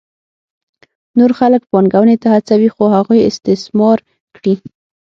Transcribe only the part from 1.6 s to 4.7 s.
پانګونې ته هڅوي څو هغوی استثمار کړي